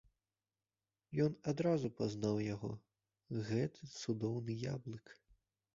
Ён 1.25 1.35
адразу 1.51 1.91
пазнаў 1.99 2.37
яго, 2.47 2.73
гэты 3.53 3.81
цудоўны 4.01 4.53
яблык. 4.75 5.05